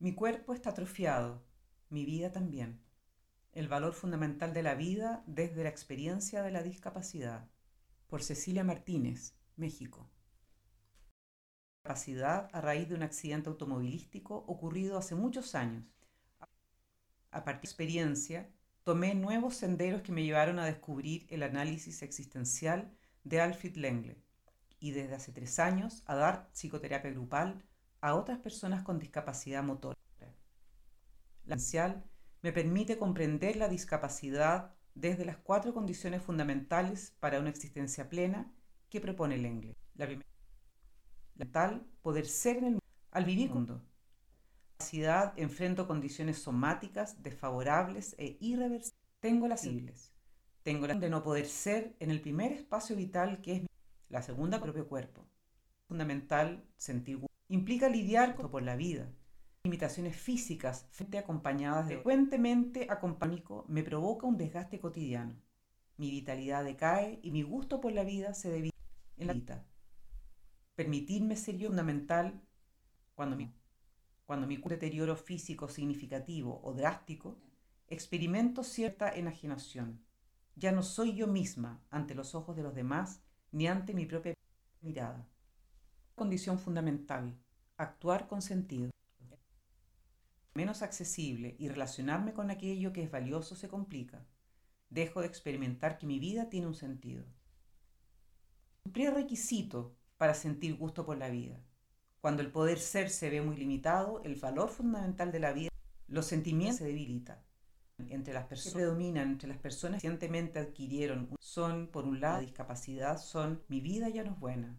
Mi 0.00 0.14
cuerpo 0.14 0.54
está 0.54 0.70
atrofiado, 0.70 1.42
mi 1.90 2.04
vida 2.04 2.30
también. 2.30 2.80
El 3.50 3.66
valor 3.66 3.94
fundamental 3.94 4.54
de 4.54 4.62
la 4.62 4.76
vida 4.76 5.24
desde 5.26 5.64
la 5.64 5.70
experiencia 5.70 6.40
de 6.44 6.52
la 6.52 6.62
discapacidad. 6.62 7.50
Por 8.06 8.22
Cecilia 8.22 8.62
Martínez, 8.62 9.34
México. 9.56 10.08
Discapacidad 11.78 12.48
a 12.52 12.60
raíz 12.60 12.88
de 12.88 12.94
un 12.94 13.02
accidente 13.02 13.48
automovilístico 13.48 14.36
ocurrido 14.46 14.98
hace 14.98 15.16
muchos 15.16 15.56
años. 15.56 15.84
A 17.32 17.42
partir 17.42 17.62
de 17.62 17.66
experiencia, 17.66 18.48
tomé 18.84 19.16
nuevos 19.16 19.56
senderos 19.56 20.02
que 20.02 20.12
me 20.12 20.22
llevaron 20.22 20.60
a 20.60 20.66
descubrir 20.66 21.26
el 21.28 21.42
análisis 21.42 22.02
existencial 22.02 22.96
de 23.24 23.40
Alfred 23.40 23.74
Lengle 23.74 24.22
y 24.78 24.92
desde 24.92 25.16
hace 25.16 25.32
tres 25.32 25.58
años 25.58 26.04
a 26.06 26.14
dar 26.14 26.50
psicoterapia 26.52 27.10
grupal 27.10 27.64
a 28.00 28.14
otras 28.14 28.38
personas 28.38 28.82
con 28.82 28.98
discapacidad 28.98 29.62
motora. 29.62 29.98
La 31.44 31.56
esencial 31.56 32.04
me 32.42 32.52
permite 32.52 32.98
comprender 32.98 33.56
la 33.56 33.68
discapacidad 33.68 34.74
desde 34.94 35.24
las 35.24 35.38
cuatro 35.38 35.72
condiciones 35.72 36.22
fundamentales 36.22 37.14
para 37.20 37.40
una 37.40 37.50
existencia 37.50 38.08
plena 38.08 38.52
que 38.90 39.00
propone 39.00 39.36
el 39.36 39.44
Engle. 39.44 39.76
La 39.94 40.06
primera, 40.06 40.28
la 41.36 41.46
tal, 41.46 41.86
poder 42.02 42.26
ser 42.26 42.58
en 42.58 42.64
el 42.64 42.70
mundo, 42.72 42.86
al 43.10 43.24
vivir 43.24 43.50
mundo. 43.50 43.82
Capacidad 44.76 45.32
enfrento 45.36 45.86
condiciones 45.86 46.38
somáticas 46.38 47.22
desfavorables 47.22 48.14
e 48.18 48.36
irreversibles. 48.40 48.98
Tengo 49.20 49.48
las 49.48 49.62
cibles. 49.62 50.12
Tengo 50.62 50.86
la 50.86 50.94
de 50.94 51.10
no 51.10 51.22
poder 51.22 51.46
ser 51.46 51.96
en 51.98 52.10
el 52.10 52.20
primer 52.20 52.52
espacio 52.52 52.94
vital 52.94 53.40
que 53.40 53.56
es 53.56 53.62
la 54.08 54.22
segunda 54.22 54.60
propio 54.60 54.86
cuerpo. 54.86 55.24
Fundamental 55.88 56.64
sentir 56.76 57.27
implica 57.48 57.88
lidiar 57.88 58.36
con, 58.36 58.50
por 58.50 58.62
la 58.62 58.76
vida. 58.76 59.10
Limitaciones 59.64 60.16
físicas 60.16 60.86
frente 60.90 61.18
acompañadas 61.18 61.88
de 61.88 61.94
frecuentemente 61.94 62.86
acompánico 62.88 63.64
me 63.68 63.82
provoca 63.82 64.26
un 64.26 64.36
desgaste 64.36 64.78
cotidiano. 64.78 65.34
Mi 65.96 66.10
vitalidad 66.10 66.64
decae 66.64 67.18
y 67.22 67.30
mi 67.30 67.42
gusto 67.42 67.80
por 67.80 67.92
la 67.92 68.04
vida 68.04 68.34
se 68.34 68.50
debilita 68.50 68.76
en 69.16 69.26
la 69.26 69.32
vida. 69.32 69.66
Permitirme 70.76 71.36
ser 71.36 71.56
yo 71.56 71.68
fundamental 71.68 72.40
cuando 73.14 73.36
mi, 73.36 73.52
cuando 74.26 74.46
mi 74.46 74.58
deterioro 74.58 75.16
físico 75.16 75.68
significativo 75.68 76.60
o 76.62 76.72
drástico, 76.72 77.36
experimento 77.88 78.62
cierta 78.62 79.10
enajenación. 79.10 80.04
Ya 80.54 80.70
no 80.70 80.82
soy 80.82 81.16
yo 81.16 81.26
misma 81.26 81.82
ante 81.90 82.14
los 82.14 82.34
ojos 82.34 82.54
de 82.56 82.62
los 82.62 82.74
demás 82.74 83.22
ni 83.50 83.66
ante 83.66 83.92
mi 83.92 84.06
propia 84.06 84.34
mirada 84.82 85.26
condición 86.18 86.58
fundamental, 86.58 87.38
actuar 87.78 88.26
con 88.26 88.42
sentido. 88.42 88.90
Menos 90.52 90.82
accesible 90.82 91.54
y 91.58 91.68
relacionarme 91.68 92.34
con 92.34 92.50
aquello 92.50 92.92
que 92.92 93.04
es 93.04 93.10
valioso 93.10 93.54
se 93.54 93.68
complica. 93.68 94.26
Dejo 94.90 95.20
de 95.20 95.28
experimentar 95.28 95.96
que 95.96 96.06
mi 96.06 96.18
vida 96.18 96.48
tiene 96.48 96.66
un 96.66 96.74
sentido. 96.74 97.24
Un 98.84 98.92
prerequisito 98.92 99.96
para 100.16 100.34
sentir 100.34 100.76
gusto 100.76 101.06
por 101.06 101.16
la 101.16 101.30
vida. 101.30 101.62
Cuando 102.20 102.42
el 102.42 102.50
poder 102.50 102.78
ser 102.80 103.10
se 103.10 103.30
ve 103.30 103.40
muy 103.40 103.56
limitado, 103.56 104.22
el 104.24 104.34
valor 104.34 104.70
fundamental 104.70 105.30
de 105.30 105.38
la 105.38 105.52
vida, 105.52 105.70
los 106.08 106.26
sentimientos 106.26 106.78
se 106.78 106.84
debilitan. 106.84 107.38
Entre 107.98 108.34
las 108.34 108.46
personas 108.46 108.72
que 108.72 108.78
predominan, 108.78 109.28
entre 109.28 109.48
las 109.48 109.58
personas 109.58 110.00
que 110.00 110.08
recientemente 110.08 110.58
adquirieron, 110.58 111.30
son, 111.38 111.88
por 111.88 112.04
un 112.04 112.20
lado, 112.20 112.36
la 112.36 112.42
discapacidad, 112.42 113.18
son 113.18 113.62
mi 113.68 113.80
vida 113.80 114.08
ya 114.08 114.24
no 114.24 114.32
es 114.32 114.38
buena, 114.38 114.76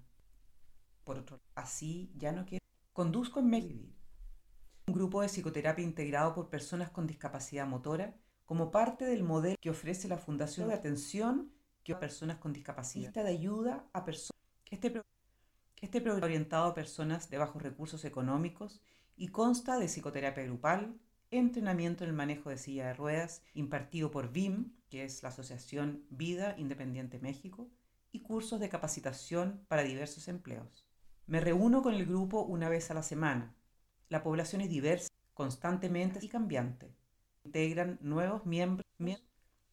por 1.04 1.18
otro 1.18 1.40
así 1.56 2.12
ya 2.16 2.32
no 2.32 2.46
quiero. 2.46 2.59
Conduzco 3.00 3.40
en 3.40 3.50
Vivir, 3.50 3.96
un 4.88 4.94
grupo 4.94 5.22
de 5.22 5.30
psicoterapia 5.30 5.86
integrado 5.86 6.36
por 6.36 6.50
personas 6.50 6.90
con 6.90 7.08
discapacidad 7.08 7.66
motora 7.66 8.14
como 8.44 8.72
parte 8.72 9.06
del 9.06 9.24
modelo 9.24 9.56
que 9.62 9.70
ofrece 9.70 10.10
la 10.10 10.18
Fundación 10.18 10.68
de 10.68 10.74
Atención 10.74 11.50
que 11.86 11.94
a 11.94 12.00
personas 12.02 12.40
con 12.40 12.52
discapacidad 12.52 13.14
de 13.14 13.22
ayuda 13.22 13.88
a 13.94 14.04
personas. 14.04 14.38
Este, 14.70 15.02
este 15.80 16.02
programa 16.02 16.26
orientado 16.26 16.66
a 16.66 16.74
personas 16.74 17.30
de 17.30 17.38
bajos 17.38 17.64
recursos 17.64 18.04
económicos 18.04 18.82
y 19.16 19.30
consta 19.30 19.80
de 19.80 19.88
psicoterapia 19.88 20.44
grupal, 20.44 21.00
entrenamiento 21.32 22.04
en 22.04 22.10
el 22.10 22.18
manejo 22.18 22.50
de 22.50 22.58
silla 22.58 22.88
de 22.88 22.96
ruedas 22.96 23.44
impartido 23.54 24.12
por 24.12 24.34
BIM, 24.34 24.74
que 24.90 25.06
es 25.06 25.24
la 25.24 25.30
Asociación 25.30 26.04
Vida 26.10 26.54
Independiente 26.58 27.18
México, 27.20 27.72
y 28.12 28.24
cursos 28.24 28.60
de 28.60 28.68
capacitación 28.68 29.64
para 29.70 29.84
diversos 29.84 30.28
empleos. 30.28 30.89
Me 31.30 31.40
reúno 31.40 31.84
con 31.84 31.94
el 31.94 32.08
grupo 32.08 32.42
una 32.42 32.70
vez 32.70 32.90
a 32.90 32.96
la 32.96 33.04
semana. 33.04 33.54
La 34.10 34.24
población 34.24 34.62
es 34.62 34.70
diversa, 34.72 35.10
constantemente 35.36 36.18
y 36.24 36.28
cambiante. 36.28 36.92
Integran 37.44 38.00
nuevos 38.02 38.48
miembros, 38.48 38.84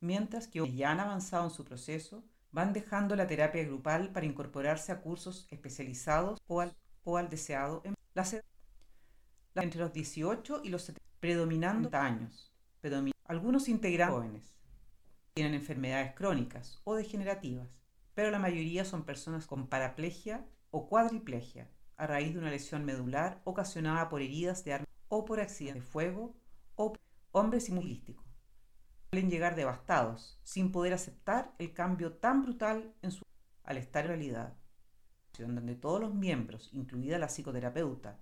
mientras 0.00 0.48
que 0.48 0.70
ya 0.70 0.90
han 0.90 1.00
avanzado 1.00 1.44
en 1.44 1.50
su 1.50 1.64
proceso, 1.64 2.22
van 2.52 2.74
dejando 2.74 3.16
la 3.16 3.26
terapia 3.26 3.64
grupal 3.64 4.12
para 4.12 4.26
incorporarse 4.26 4.92
a 4.92 5.00
cursos 5.00 5.46
especializados 5.50 6.38
o 6.46 6.60
al, 6.60 6.76
o 7.04 7.18
deseado 7.22 7.80
en 7.84 7.94
la, 8.12 8.26
entre 9.54 9.80
los 9.80 9.94
18 9.94 10.60
y 10.62 10.68
los 10.68 10.82
70, 10.82 11.10
predominando 11.20 11.88
años. 11.96 12.52
algunos 13.24 13.70
integran 13.70 14.10
jóvenes 14.10 14.54
tienen 15.32 15.54
enfermedades 15.54 16.12
crónicas 16.14 16.82
o 16.84 16.96
degenerativas, 16.96 17.68
pero 18.14 18.30
la 18.30 18.38
mayoría 18.38 18.84
son 18.84 19.04
personas 19.04 19.46
con 19.46 19.68
paraplegia 19.68 20.44
o 20.76 20.88
cuadriplegia 20.90 21.70
a 21.96 22.06
raíz 22.06 22.34
de 22.34 22.38
una 22.38 22.50
lesión 22.50 22.84
medular 22.84 23.40
ocasionada 23.44 24.10
por 24.10 24.20
heridas 24.20 24.62
de 24.62 24.74
arma 24.74 24.86
o 25.08 25.24
por 25.24 25.40
accidente 25.40 25.80
de 25.80 25.86
fuego 25.86 26.36
o 26.74 26.92
hombres 27.32 27.70
inmolísticos. 27.70 28.26
Suelen 29.10 29.30
llegar 29.30 29.54
devastados, 29.54 30.38
sin 30.42 30.72
poder 30.72 30.92
aceptar 30.92 31.54
el 31.58 31.72
cambio 31.72 32.12
tan 32.12 32.42
brutal 32.42 32.94
en 33.00 33.10
su 33.10 33.24
al 33.64 33.78
estar 33.78 34.04
en 34.04 34.08
realidad, 34.08 34.54
donde 35.38 35.74
todos 35.76 35.98
los 35.98 36.14
miembros, 36.14 36.68
incluida 36.74 37.18
la 37.18 37.28
psicoterapeuta, 37.28 38.20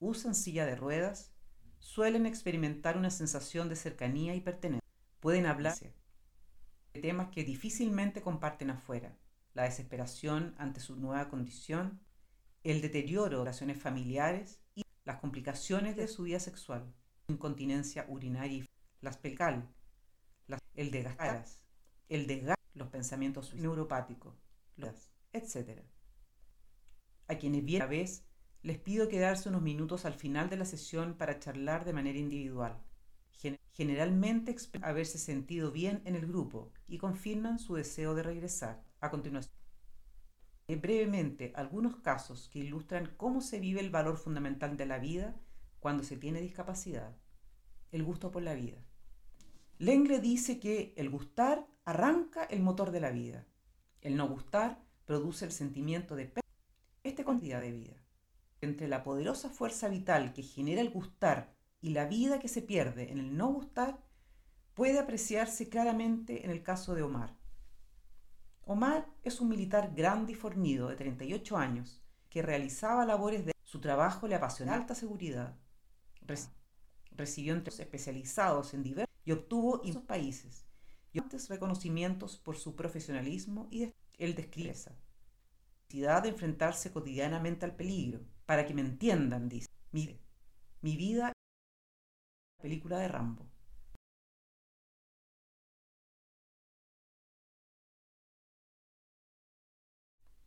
usan 0.00 0.34
silla 0.34 0.66
de 0.66 0.74
ruedas, 0.74 1.32
suelen 1.78 2.26
experimentar 2.26 2.98
una 2.98 3.10
sensación 3.10 3.68
de 3.68 3.76
cercanía 3.76 4.34
y 4.34 4.40
pertenencia. 4.40 4.86
Pueden 5.20 5.46
hablar 5.46 5.74
de 5.78 7.00
temas 7.00 7.28
que 7.28 7.44
difícilmente 7.44 8.22
comparten 8.22 8.70
afuera, 8.70 9.16
la 9.54 9.64
desesperación 9.64 10.54
ante 10.58 10.80
su 10.80 10.96
nueva 10.96 11.28
condición, 11.28 12.00
el 12.62 12.80
deterioro 12.80 13.38
de 13.38 13.44
relaciones 13.44 13.80
familiares 13.80 14.60
y 14.74 14.82
las 15.04 15.18
complicaciones 15.18 15.96
de 15.96 16.08
su 16.08 16.24
vida 16.24 16.40
sexual, 16.40 16.92
incontinencia 17.28 18.06
urinaria, 18.08 18.64
las 19.00 19.16
pecal, 19.16 19.68
el 20.74 20.90
desgaste, 20.90 21.64
el 22.08 22.26
desgaste, 22.26 22.62
los 22.74 22.88
pensamientos 22.88 23.54
neuropáticos, 23.54 24.34
etc. 25.32 25.82
A 27.28 27.36
quienes 27.36 27.64
vienen 27.64 27.82
a 27.82 27.90
vez, 27.90 28.24
les 28.62 28.78
pido 28.78 29.08
quedarse 29.08 29.48
unos 29.48 29.62
minutos 29.62 30.04
al 30.04 30.14
final 30.14 30.48
de 30.48 30.56
la 30.56 30.64
sesión 30.64 31.14
para 31.14 31.38
charlar 31.38 31.84
de 31.84 31.92
manera 31.92 32.18
individual. 32.18 32.80
Generalmente 33.72 34.54
haberse 34.82 35.18
sentido 35.18 35.72
bien 35.72 36.02
en 36.04 36.14
el 36.14 36.26
grupo 36.26 36.72
y 36.86 36.98
confirman 36.98 37.58
su 37.58 37.74
deseo 37.74 38.14
de 38.14 38.22
regresar. 38.22 38.84
A 39.02 39.10
continuación, 39.10 39.52
brevemente 40.76 41.52
algunos 41.56 41.96
casos 41.96 42.48
que 42.48 42.60
ilustran 42.60 43.12
cómo 43.16 43.40
se 43.40 43.58
vive 43.58 43.80
el 43.80 43.90
valor 43.90 44.16
fundamental 44.16 44.76
de 44.76 44.86
la 44.86 44.98
vida 44.98 45.34
cuando 45.80 46.04
se 46.04 46.16
tiene 46.16 46.40
discapacidad. 46.40 47.16
El 47.90 48.04
gusto 48.04 48.30
por 48.30 48.42
la 48.42 48.54
vida. 48.54 48.78
Lengle 49.78 50.20
dice 50.20 50.60
que 50.60 50.94
el 50.96 51.10
gustar 51.10 51.66
arranca 51.84 52.44
el 52.44 52.62
motor 52.62 52.92
de 52.92 53.00
la 53.00 53.10
vida. 53.10 53.44
El 54.00 54.16
no 54.16 54.28
gustar 54.28 54.80
produce 55.04 55.44
el 55.44 55.52
sentimiento 55.52 56.14
de 56.14 56.32
esta 57.02 57.24
cantidad 57.24 57.60
de 57.60 57.72
vida. 57.72 57.96
Entre 58.60 58.86
la 58.86 59.02
poderosa 59.02 59.50
fuerza 59.50 59.88
vital 59.88 60.32
que 60.32 60.44
genera 60.44 60.80
el 60.80 60.90
gustar 60.90 61.56
y 61.80 61.90
la 61.90 62.06
vida 62.06 62.38
que 62.38 62.46
se 62.46 62.62
pierde 62.62 63.10
en 63.10 63.18
el 63.18 63.36
no 63.36 63.48
gustar, 63.48 64.00
puede 64.74 65.00
apreciarse 65.00 65.68
claramente 65.68 66.44
en 66.44 66.52
el 66.52 66.62
caso 66.62 66.94
de 66.94 67.02
Omar. 67.02 67.41
Omar 68.64 69.08
es 69.24 69.40
un 69.40 69.48
militar 69.48 69.92
grande 69.94 70.32
y 70.32 70.34
fornido 70.34 70.88
de 70.88 70.96
38 70.96 71.56
años 71.56 72.00
que 72.30 72.42
realizaba 72.42 73.04
labores 73.04 73.44
de 73.44 73.52
su 73.64 73.80
trabajo 73.80 74.28
le 74.28 74.34
apasiona 74.34 74.74
alta 74.74 74.94
seguridad. 74.94 75.56
recibió 77.10 77.52
entrenamientos 77.52 77.80
especializados 77.80 78.74
en 78.74 78.82
diversos 78.82 79.14
y 79.24 79.32
obtuvo 79.32 79.82
en 79.84 80.00
países 80.02 80.64
y 81.12 81.20
reconocimientos 81.48 82.38
por 82.38 82.56
su 82.56 82.74
profesionalismo 82.74 83.68
y 83.70 83.92
el 84.18 84.34
describe 84.34 84.70
esa 84.70 84.92
necesidad 85.92 86.22
de 86.22 86.30
enfrentarse 86.30 86.90
cotidianamente 86.90 87.66
al 87.66 87.76
peligro. 87.76 88.20
Para 88.46 88.66
que 88.66 88.74
me 88.74 88.80
entiendan, 88.80 89.48
dice, 89.48 89.68
mi, 89.90 90.18
mi 90.80 90.96
vida 90.96 91.28
es 91.28 91.34
una 92.56 92.62
película 92.62 92.98
de 92.98 93.08
Rambo. 93.08 93.51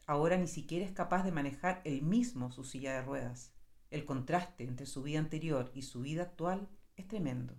Ahora 0.05 0.37
ni 0.37 0.47
siquiera 0.47 0.85
es 0.85 0.91
capaz 0.91 1.23
de 1.23 1.31
manejar 1.31 1.81
él 1.83 2.01
mismo 2.01 2.51
su 2.51 2.63
silla 2.63 2.93
de 2.93 3.01
ruedas. 3.01 3.53
El 3.89 4.05
contraste 4.05 4.63
entre 4.63 4.85
su 4.85 5.03
vida 5.03 5.19
anterior 5.19 5.71
y 5.73 5.83
su 5.83 6.01
vida 6.01 6.23
actual 6.23 6.69
es 6.95 7.07
tremendo. 7.07 7.55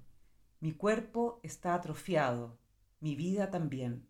Mi 0.60 0.72
cuerpo 0.72 1.40
está 1.43 1.75
atrofiado, 1.75 2.58
mi 3.00 3.14
vida 3.14 3.50
también. 3.50 4.08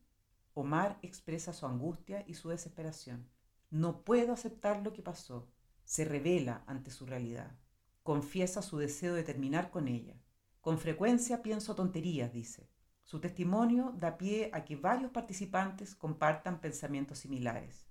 Omar 0.54 0.98
expresa 1.02 1.52
su 1.52 1.66
angustia 1.66 2.24
y 2.26 2.34
su 2.34 2.48
desesperación. 2.48 3.28
No 3.70 4.04
puedo 4.04 4.32
aceptar 4.32 4.82
lo 4.82 4.92
que 4.92 5.02
pasó. 5.02 5.50
Se 5.84 6.04
revela 6.04 6.64
ante 6.66 6.90
su 6.90 7.04
realidad. 7.04 7.58
Confiesa 8.02 8.62
su 8.62 8.78
deseo 8.78 9.14
de 9.14 9.24
terminar 9.24 9.70
con 9.70 9.88
ella. 9.88 10.20
Con 10.60 10.78
frecuencia 10.78 11.42
pienso 11.42 11.74
tonterías, 11.74 12.32
dice. 12.32 12.70
Su 13.02 13.20
testimonio 13.20 13.92
da 13.96 14.18
pie 14.18 14.50
a 14.52 14.64
que 14.64 14.76
varios 14.76 15.10
participantes 15.10 15.94
compartan 15.94 16.60
pensamientos 16.60 17.18
similares. 17.18 17.86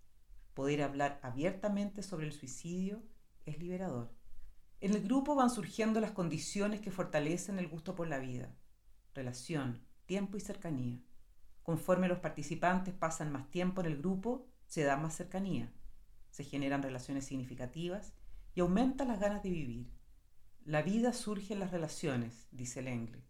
Poder 0.56 0.84
hablar 0.84 1.20
abiertamente 1.22 2.02
sobre 2.02 2.26
el 2.26 2.32
suicidio 2.32 3.04
es 3.46 3.60
liberador. 3.60 4.16
En 4.80 4.94
el 4.94 5.04
grupo 5.04 5.36
van 5.36 5.50
surgiendo 5.50 6.00
las 6.00 6.12
condiciones 6.12 6.80
que 6.80 6.92
fortalecen 6.92 7.60
el 7.60 7.68
gusto 7.68 7.94
por 7.94 8.08
la 8.08 8.20
vida. 8.20 8.56
Relación, 9.14 9.86
tiempo 10.06 10.38
y 10.38 10.40
cercanía. 10.40 11.02
Conforme 11.62 12.08
los 12.08 12.20
participantes 12.20 12.94
pasan 12.94 13.34
más 13.34 13.52
tiempo 13.52 13.82
en 13.82 13.88
el 13.88 13.98
grupo, 13.98 14.48
se 14.66 14.84
da 14.84 14.96
más 14.96 15.14
cercanía, 15.18 15.74
se 16.30 16.46
generan 16.46 16.82
relaciones 16.82 17.26
significativas 17.26 18.14
y 18.54 18.62
aumentan 18.62 19.10
las 19.10 19.20
ganas 19.20 19.44
de 19.44 19.50
vivir. 19.50 19.92
La 20.64 20.82
vida 20.84 21.12
surge 21.12 21.54
en 21.54 21.60
las 21.60 21.72
relaciones, 21.72 22.48
dice 22.52 22.82
Lengle. 22.82 23.26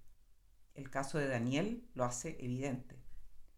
El 0.76 0.92
caso 0.92 1.18
de 1.18 1.28
Daniel 1.28 1.90
lo 1.96 2.04
hace 2.04 2.38
evidente. 2.40 3.02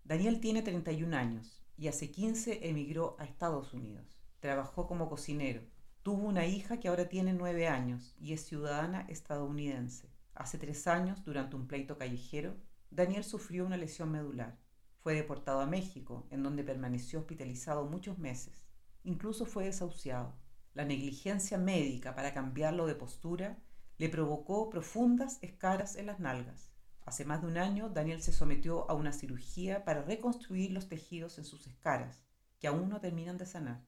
Daniel 0.05 0.39
tiene 0.39 0.61
31 0.61 1.17
años 1.17 1.66
y 1.77 1.87
hace 1.87 2.11
15 2.11 2.67
emigró 2.67 3.15
a 3.19 3.25
Estados 3.25 3.73
Unidos. 3.73 4.17
Trabajó 4.39 4.87
como 4.87 5.09
cocinero. 5.09 5.61
Tuvo 6.03 6.27
una 6.27 6.45
hija 6.45 6.79
que 6.79 6.87
ahora 6.87 7.07
tiene 7.07 7.33
9 7.33 7.67
años 7.67 8.15
y 8.19 8.33
es 8.33 8.45
ciudadana 8.45 9.01
estadounidense. 9.09 10.09
Hace 10.33 10.57
tres 10.57 10.87
años, 10.87 11.23
durante 11.23 11.55
un 11.55 11.67
pleito 11.67 11.97
callejero, 11.97 12.55
Daniel 12.91 13.23
sufrió 13.23 13.65
una 13.65 13.77
lesión 13.77 14.11
medular. 14.11 14.57
Fue 14.99 15.13
deportado 15.13 15.61
a 15.61 15.65
México, 15.65 16.27
en 16.29 16.43
donde 16.43 16.63
permaneció 16.63 17.19
hospitalizado 17.19 17.85
muchos 17.85 18.17
meses. 18.17 18.65
Incluso 19.03 19.45
fue 19.45 19.65
desahuciado. 19.65 20.35
La 20.73 20.85
negligencia 20.85 21.57
médica 21.57 22.13
para 22.13 22.33
cambiarlo 22.33 22.85
de 22.85 22.95
postura 22.95 23.57
le 23.97 24.09
provocó 24.09 24.69
profundas 24.69 25.39
escaras 25.41 25.95
en 25.95 26.05
las 26.05 26.19
nalgas. 26.19 26.71
Hace 27.07 27.23
más 27.23 27.41
de 27.41 27.47
un 27.47 27.57
año, 27.57 27.87
Daniel 27.87 28.21
se 28.21 28.33
sometió 28.33 28.91
a 28.91 28.93
una 28.93 29.13
cirugía 29.13 29.85
para 29.85 30.01
reconstruir 30.01 30.71
los 30.71 30.89
tejidos 30.89 31.37
en 31.37 31.45
sus 31.45 31.65
escaras, 31.65 32.25
que 32.59 32.67
aún 32.67 32.89
no 32.89 32.99
terminan 32.99 33.37
de 33.37 33.45
sanar. 33.45 33.87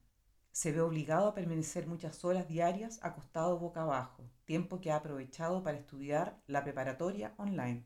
Se 0.53 0.71
ve 0.71 0.79
obligado 0.79 1.27
a 1.27 1.33
permanecer 1.33 1.85
muchas 1.85 2.23
horas 2.23 2.47
diarias 2.47 2.97
acostado 3.03 3.59
boca 3.59 3.81
abajo, 3.81 4.31
tiempo 4.45 4.79
que 4.79 4.93
ha 4.93 4.95
aprovechado 4.95 5.63
para 5.63 5.77
estudiar 5.77 6.41
la 6.47 6.63
preparatoria 6.63 7.33
online. 7.35 7.85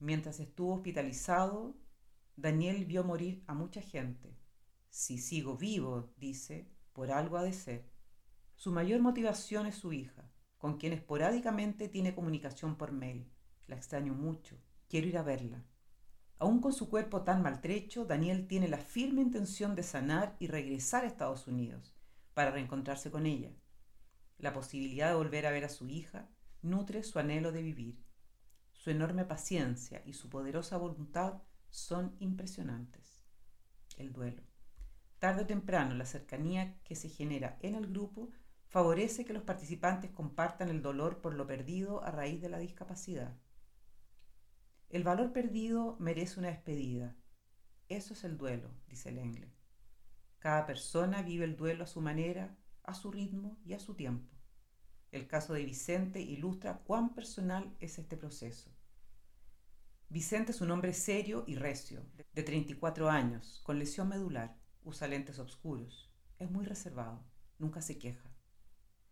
Mientras 0.00 0.40
estuvo 0.40 0.74
hospitalizado, 0.74 1.76
Daniel 2.34 2.86
vio 2.86 3.04
morir 3.04 3.44
a 3.46 3.54
mucha 3.54 3.80
gente. 3.80 4.36
Si 4.90 5.18
sigo 5.18 5.56
vivo, 5.56 6.12
dice, 6.16 6.68
por 6.92 7.12
algo 7.12 7.36
ha 7.36 7.44
de 7.44 7.52
ser. 7.52 7.88
Su 8.56 8.72
mayor 8.72 9.00
motivación 9.00 9.66
es 9.66 9.76
su 9.76 9.92
hija, 9.92 10.28
con 10.58 10.76
quien 10.76 10.92
esporádicamente 10.92 11.88
tiene 11.88 12.16
comunicación 12.16 12.76
por 12.76 12.90
mail. 12.90 13.30
La 13.66 13.76
extraño 13.76 14.14
mucho, 14.14 14.56
quiero 14.88 15.08
ir 15.08 15.18
a 15.18 15.22
verla. 15.22 15.64
Aún 16.38 16.60
con 16.60 16.72
su 16.72 16.88
cuerpo 16.88 17.22
tan 17.22 17.42
maltrecho, 17.42 18.04
Daniel 18.04 18.46
tiene 18.46 18.68
la 18.68 18.78
firme 18.78 19.22
intención 19.22 19.74
de 19.74 19.82
sanar 19.82 20.36
y 20.38 20.48
regresar 20.48 21.04
a 21.04 21.06
Estados 21.06 21.46
Unidos 21.46 21.94
para 22.34 22.50
reencontrarse 22.50 23.10
con 23.10 23.26
ella. 23.26 23.50
La 24.38 24.52
posibilidad 24.52 25.08
de 25.08 25.16
volver 25.16 25.46
a 25.46 25.50
ver 25.50 25.64
a 25.64 25.70
su 25.70 25.88
hija 25.88 26.28
nutre 26.62 27.02
su 27.02 27.18
anhelo 27.18 27.52
de 27.52 27.62
vivir. 27.62 28.04
Su 28.72 28.90
enorme 28.90 29.24
paciencia 29.24 30.02
y 30.04 30.12
su 30.12 30.28
poderosa 30.28 30.76
voluntad 30.76 31.42
son 31.70 32.14
impresionantes. 32.20 33.24
El 33.96 34.12
duelo. 34.12 34.42
Tarde 35.18 35.42
o 35.42 35.46
temprano, 35.46 35.94
la 35.94 36.04
cercanía 36.04 36.78
que 36.84 36.94
se 36.94 37.08
genera 37.08 37.58
en 37.62 37.74
el 37.74 37.86
grupo 37.86 38.30
favorece 38.66 39.24
que 39.24 39.32
los 39.32 39.42
participantes 39.42 40.10
compartan 40.10 40.68
el 40.68 40.82
dolor 40.82 41.22
por 41.22 41.34
lo 41.34 41.46
perdido 41.46 42.04
a 42.04 42.10
raíz 42.10 42.42
de 42.42 42.50
la 42.50 42.58
discapacidad. 42.58 43.34
El 44.88 45.02
valor 45.02 45.32
perdido 45.32 45.96
merece 45.98 46.38
una 46.38 46.48
despedida. 46.48 47.16
Eso 47.88 48.14
es 48.14 48.22
el 48.24 48.38
duelo, 48.38 48.70
dice 48.88 49.10
Lengle. 49.10 49.52
Cada 50.38 50.64
persona 50.64 51.22
vive 51.22 51.44
el 51.44 51.56
duelo 51.56 51.84
a 51.84 51.88
su 51.88 52.00
manera, 52.00 52.56
a 52.84 52.94
su 52.94 53.10
ritmo 53.10 53.58
y 53.64 53.72
a 53.72 53.80
su 53.80 53.94
tiempo. 53.94 54.32
El 55.10 55.26
caso 55.26 55.54
de 55.54 55.64
Vicente 55.64 56.20
ilustra 56.20 56.78
cuán 56.84 57.14
personal 57.14 57.76
es 57.80 57.98
este 57.98 58.16
proceso. 58.16 58.70
Vicente 60.08 60.52
es 60.52 60.60
un 60.60 60.70
hombre 60.70 60.92
serio 60.94 61.42
y 61.48 61.56
recio, 61.56 62.06
de 62.32 62.42
34 62.44 63.10
años, 63.10 63.60
con 63.64 63.80
lesión 63.80 64.08
medular, 64.08 64.56
usa 64.84 65.08
lentes 65.08 65.40
oscuros, 65.40 66.12
es 66.38 66.48
muy 66.48 66.64
reservado, 66.64 67.24
nunca 67.58 67.82
se 67.82 67.98
queja. 67.98 68.30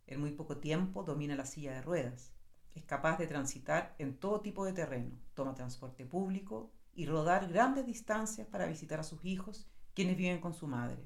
En 0.06 0.21
muy 0.21 0.31
poco 0.31 0.59
tiempo 0.59 1.03
domina 1.03 1.35
la 1.35 1.47
silla 1.47 1.73
de 1.73 1.82
ruedas, 1.82 2.32
es 2.75 2.85
capaz 2.85 3.19
de 3.19 3.26
transitar 3.26 3.94
en 3.99 4.17
todo 4.19 4.41
tipo 4.41 4.65
de 4.65 4.73
terreno, 4.73 5.19
toma 5.35 5.55
transporte 5.55 6.05
público 6.05 6.73
y 6.93 7.06
rodar 7.06 7.49
grandes 7.49 7.87
distancias 7.87 8.47
para 8.47 8.67
visitar 8.67 9.00
a 9.00 9.05
sus 9.05 9.25
hijos, 9.25 9.69
quienes 9.94 10.17
viven 10.17 10.41
con 10.41 10.55
su 10.55 10.67
madre. 10.67 11.03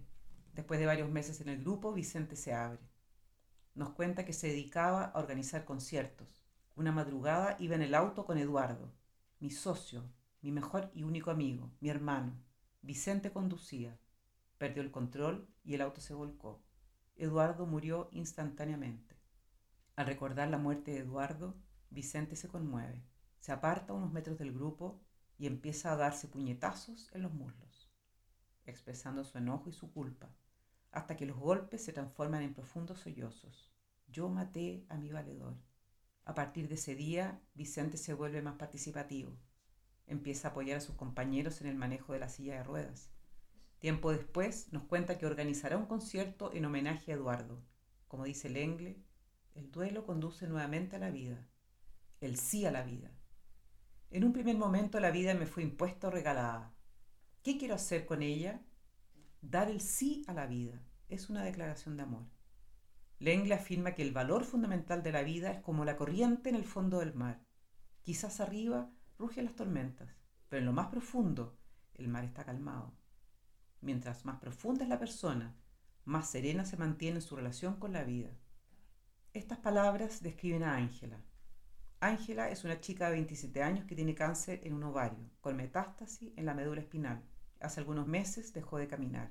Después 0.55 0.81
de 0.81 0.87
varios 0.87 1.11
meses 1.11 1.41
en 1.41 1.49
el 1.49 1.61
grupo, 1.61 1.93
Vicente 1.93 2.37
se 2.37 2.55
abre. 2.55 2.81
Nos 3.75 3.91
cuenta 3.91 4.25
que 4.25 4.33
se 4.33 4.49
dedicaba 4.49 5.05
a 5.05 5.19
organizar 5.19 5.65
conciertos. 5.65 6.43
Una 6.75 6.91
madrugada 6.91 7.57
iba 7.59 7.75
en 7.75 7.83
el 7.83 7.95
auto 7.95 8.25
con 8.25 8.39
Eduardo, 8.39 8.93
mi 9.41 9.51
socio, 9.51 10.05
mi 10.41 10.53
mejor 10.53 10.91
y 10.95 11.03
único 11.03 11.31
amigo, 11.31 11.71
mi 11.81 11.91
hermano. 11.91 12.33
Vicente 12.83 13.31
conducía. 13.31 13.99
Perdió 14.57 14.83
el 14.83 14.91
control 14.91 15.49
y 15.63 15.75
el 15.75 15.81
auto 15.81 16.01
se 16.01 16.15
volcó. 16.15 16.63
Eduardo 17.17 17.67
murió 17.67 18.09
instantáneamente. 18.13 19.08
Al 19.99 20.07
recordar 20.07 20.49
la 20.49 20.59
muerte 20.59 20.93
de 20.93 20.99
Eduardo, 20.99 21.57
Vicente 21.91 22.37
se 22.37 22.47
conmueve, 22.47 23.03
se 23.41 23.51
aparta 23.51 23.93
unos 23.95 24.13
metros 24.13 24.39
del 24.39 24.53
grupo 24.53 25.03
y 25.37 25.49
empieza 25.49 25.91
a 25.91 25.97
darse 25.97 26.29
puñetazos 26.29 27.11
en 27.15 27.23
los 27.23 27.35
muslos, 27.35 27.91
expresando 28.65 29.25
su 29.25 29.39
enojo 29.39 29.71
y 29.71 29.73
su 29.73 29.93
culpa, 29.93 30.33
hasta 30.93 31.17
que 31.17 31.27
los 31.27 31.37
golpes 31.37 31.85
se 31.85 31.93
transforman 31.93 32.45
en 32.45 32.55
profundos 32.55 33.01
sollozos. 33.01 33.73
Yo 34.07 34.29
maté 34.29 34.87
a 34.89 34.97
mi 34.97 35.11
valedor. 35.11 35.57
A 36.25 36.33
partir 36.33 36.69
de 36.69 36.77
ese 36.77 36.95
día, 36.95 37.43
Vicente 37.55 37.97
se 37.97 38.15
vuelve 38.15 38.41
más 38.41 38.55
participativo. 38.55 39.37
Empieza 40.07 40.47
a 40.47 40.51
apoyar 40.53 40.77
a 40.77 40.81
sus 40.81 40.95
compañeros 40.95 41.61
en 41.61 41.67
el 41.67 41.75
manejo 41.75 42.13
de 42.13 42.21
la 42.21 42.29
silla 42.29 42.55
de 42.55 42.63
ruedas. 42.63 43.11
Tiempo 43.81 44.13
después 44.13 44.73
nos 44.73 44.85
cuenta 44.85 45.19
que 45.19 45.27
organizará 45.27 45.77
un 45.77 45.87
concierto 45.87 46.53
en 46.55 46.67
homenaje 46.67 47.11
a 47.11 47.17
Eduardo. 47.17 47.61
Como 48.07 48.23
dice 48.23 48.49
Lengle, 48.49 49.08
el 49.59 49.73
duelo 49.73 50.07
conduce 50.07 50.47
nuevamente 50.47 50.95
a 50.95 50.99
la 51.01 51.11
vida, 51.11 51.45
el 52.21 52.37
sí 52.37 52.65
a 52.65 52.71
la 52.71 52.85
vida. 52.85 53.11
En 54.11 54.23
un 54.23 54.33
primer 54.33 54.57
momento 54.57 55.01
la 55.01 55.11
vida 55.11 55.35
me 55.35 55.47
fue 55.47 55.65
impuesta 55.65 56.07
o 56.07 56.11
regalada. 56.13 56.73
¿Qué 57.43 57.59
quiero 57.59 57.75
hacer 57.75 58.07
con 58.07 58.23
ella? 58.23 58.63
Dar 59.43 59.69
el 59.69 59.81
sí 59.81 60.23
a 60.29 60.33
la 60.33 60.47
vida 60.47 60.81
es 61.09 61.29
una 61.29 61.43
declaración 61.43 61.97
de 61.97 62.05
amor. 62.05 62.27
Lengle 63.19 63.55
afirma 63.55 63.97
que 63.97 64.03
el 64.03 64.13
valor 64.13 64.45
fundamental 64.45 65.03
de 65.03 65.11
la 65.11 65.25
vida 65.25 65.51
es 65.51 65.61
como 65.61 65.85
la 65.85 65.97
corriente 65.97 66.51
en 66.51 66.55
el 66.55 66.65
fondo 66.65 67.01
del 67.01 67.15
mar. 67.15 67.45
Quizás 68.05 68.39
arriba 68.39 68.93
rugen 69.19 69.45
las 69.45 69.57
tormentas, 69.57 70.09
pero 70.49 70.61
en 70.61 70.67
lo 70.67 70.73
más 70.73 70.87
profundo 70.87 71.59
el 71.95 72.07
mar 72.07 72.23
está 72.23 72.45
calmado. 72.45 72.97
Mientras 73.81 74.25
más 74.25 74.39
profunda 74.39 74.85
es 74.85 74.89
la 74.89 75.01
persona, 75.01 75.57
más 76.05 76.31
serena 76.31 76.65
se 76.65 76.77
mantiene 76.77 77.21
su 77.21 77.35
relación 77.35 77.81
con 77.81 77.93
la 77.93 78.05
vida. 78.05 78.31
Estas 79.39 79.59
palabras 79.59 80.21
describen 80.21 80.65
a 80.65 80.75
Ángela. 80.75 81.23
Ángela 82.01 82.51
es 82.51 82.65
una 82.65 82.81
chica 82.81 83.05
de 83.05 83.13
27 83.13 83.63
años 83.63 83.85
que 83.85 83.95
tiene 83.95 84.17
cáncer 84.17 84.59
en 84.65 84.73
un 84.73 84.83
ovario, 84.83 85.31
con 85.41 85.57
metástasis 85.57 86.33
en 86.35 86.45
la 86.45 86.55
médula 86.55 86.81
espinal. 86.81 87.23
Hace 87.61 87.79
algunos 87.79 88.09
meses 88.09 88.53
dejó 88.53 88.79
de 88.79 88.89
caminar. 88.89 89.31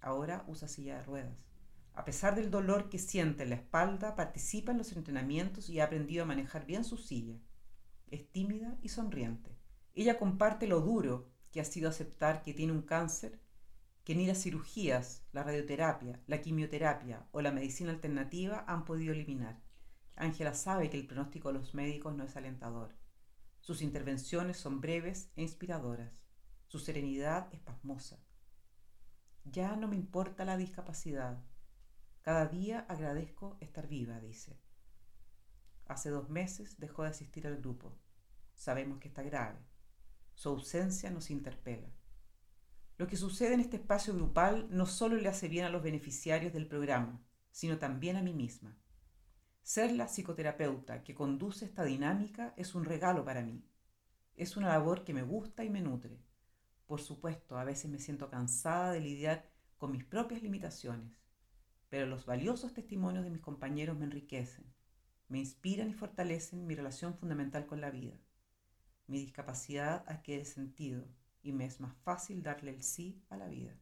Ahora 0.00 0.42
usa 0.46 0.68
silla 0.68 0.96
de 0.96 1.02
ruedas. 1.02 1.36
A 1.92 2.06
pesar 2.06 2.34
del 2.34 2.50
dolor 2.50 2.88
que 2.88 2.98
siente 2.98 3.42
en 3.42 3.50
la 3.50 3.56
espalda, 3.56 4.16
participa 4.16 4.72
en 4.72 4.78
los 4.78 4.92
entrenamientos 4.92 5.68
y 5.68 5.80
ha 5.80 5.84
aprendido 5.84 6.22
a 6.22 6.26
manejar 6.26 6.64
bien 6.64 6.82
su 6.82 6.96
silla. 6.96 7.36
Es 8.10 8.32
tímida 8.32 8.78
y 8.80 8.88
sonriente. 8.88 9.54
Ella 9.94 10.18
comparte 10.18 10.66
lo 10.66 10.80
duro 10.80 11.28
que 11.52 11.60
ha 11.60 11.64
sido 11.64 11.90
aceptar 11.90 12.40
que 12.40 12.54
tiene 12.54 12.72
un 12.72 12.80
cáncer 12.80 13.38
que 14.06 14.14
ni 14.14 14.24
las 14.24 14.40
cirugías, 14.40 15.26
la 15.32 15.42
radioterapia, 15.42 16.22
la 16.28 16.40
quimioterapia 16.40 17.26
o 17.32 17.40
la 17.40 17.50
medicina 17.50 17.90
alternativa 17.90 18.64
han 18.68 18.84
podido 18.84 19.12
eliminar. 19.12 19.60
Ángela 20.14 20.54
sabe 20.54 20.88
que 20.90 20.96
el 20.96 21.08
pronóstico 21.08 21.48
de 21.48 21.58
los 21.58 21.74
médicos 21.74 22.14
no 22.14 22.22
es 22.22 22.36
alentador. 22.36 22.94
Sus 23.58 23.82
intervenciones 23.82 24.58
son 24.58 24.80
breves 24.80 25.32
e 25.34 25.42
inspiradoras. 25.42 26.22
Su 26.68 26.78
serenidad 26.78 27.52
es 27.52 27.58
pasmosa. 27.58 28.22
Ya 29.44 29.74
no 29.74 29.88
me 29.88 29.96
importa 29.96 30.44
la 30.44 30.56
discapacidad, 30.56 31.42
cada 32.22 32.46
día 32.46 32.86
agradezco 32.88 33.56
estar 33.60 33.88
viva, 33.88 34.20
dice. 34.20 34.56
Hace 35.86 36.10
dos 36.10 36.30
meses 36.30 36.78
dejó 36.78 37.02
de 37.02 37.08
asistir 37.08 37.48
al 37.48 37.56
grupo. 37.56 37.98
Sabemos 38.54 39.00
que 39.00 39.08
está 39.08 39.24
grave. 39.24 39.58
Su 40.36 40.50
ausencia 40.50 41.10
nos 41.10 41.28
interpela. 41.28 41.88
Lo 42.98 43.06
que 43.06 43.16
sucede 43.16 43.52
en 43.52 43.60
este 43.60 43.76
espacio 43.76 44.14
grupal 44.14 44.68
no 44.70 44.86
solo 44.86 45.16
le 45.16 45.28
hace 45.28 45.48
bien 45.48 45.66
a 45.66 45.70
los 45.70 45.82
beneficiarios 45.82 46.54
del 46.54 46.66
programa, 46.66 47.22
sino 47.50 47.78
también 47.78 48.16
a 48.16 48.22
mí 48.22 48.32
misma. 48.32 48.78
Ser 49.62 49.92
la 49.92 50.06
psicoterapeuta 50.06 51.04
que 51.04 51.14
conduce 51.14 51.66
esta 51.66 51.84
dinámica 51.84 52.54
es 52.56 52.74
un 52.74 52.84
regalo 52.84 53.24
para 53.24 53.42
mí. 53.42 53.62
Es 54.34 54.56
una 54.56 54.68
labor 54.68 55.04
que 55.04 55.12
me 55.12 55.22
gusta 55.22 55.62
y 55.62 55.68
me 55.68 55.82
nutre. 55.82 56.22
Por 56.86 57.02
supuesto, 57.02 57.58
a 57.58 57.64
veces 57.64 57.90
me 57.90 57.98
siento 57.98 58.30
cansada 58.30 58.92
de 58.92 59.00
lidiar 59.00 59.50
con 59.76 59.92
mis 59.92 60.04
propias 60.04 60.42
limitaciones, 60.42 61.12
pero 61.90 62.06
los 62.06 62.24
valiosos 62.24 62.72
testimonios 62.72 63.24
de 63.24 63.30
mis 63.30 63.42
compañeros 63.42 63.98
me 63.98 64.04
enriquecen, 64.04 64.72
me 65.28 65.38
inspiran 65.38 65.90
y 65.90 65.94
fortalecen 65.94 66.66
mi 66.66 66.74
relación 66.74 67.14
fundamental 67.18 67.66
con 67.66 67.82
la 67.82 67.90
vida. 67.90 68.18
Mi 69.06 69.18
discapacidad 69.18 70.04
adquiere 70.06 70.44
sentido 70.46 71.06
y 71.46 71.52
me 71.52 71.64
es 71.64 71.80
más 71.80 71.96
fácil 71.98 72.42
darle 72.42 72.72
el 72.72 72.82
sí 72.82 73.22
a 73.30 73.36
la 73.36 73.48
vida. 73.48 73.78